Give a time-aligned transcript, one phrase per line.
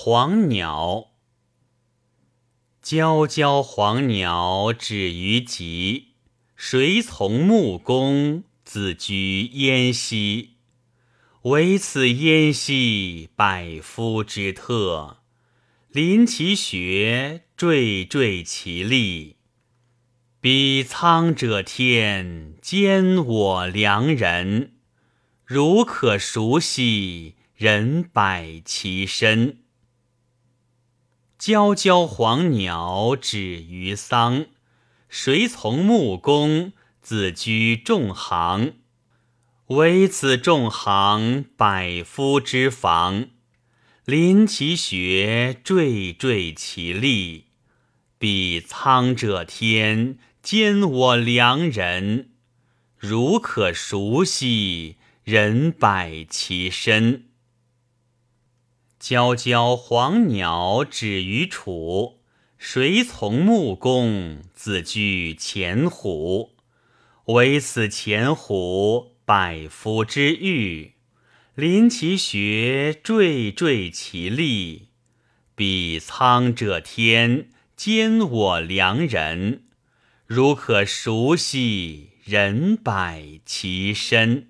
[0.00, 1.08] 黄鸟，
[2.80, 6.12] 皎皎黄鸟止于极，
[6.54, 10.50] 谁从木工自居燕兮？
[11.42, 15.18] 惟此燕兮，百夫之特。
[15.90, 19.38] 临其穴，惴惴其力。
[20.40, 24.74] 彼苍者天，兼我良人。
[25.44, 29.64] 如可熟悉，人百其身。
[31.38, 34.46] 皎皎黄鸟止于桑，
[35.08, 38.74] 谁从木工自居众行？
[39.68, 43.28] 惟此众行，百夫之防。
[44.04, 47.44] 临其穴，惴惴其力。
[48.18, 52.30] 彼苍者天，兼我良人。
[52.96, 54.96] 如可熟悉。
[55.22, 57.27] 人百其身，
[59.08, 62.18] 皎皎黄鸟止于楚。
[62.58, 66.50] 谁从木工自居前虎？
[67.24, 70.92] 惟此前虎，百夫之御。
[71.54, 74.88] 临其穴，惴惴其力。
[75.54, 79.62] 彼苍者天，兼我良人。
[80.26, 84.48] 如可熟悉，人百其身。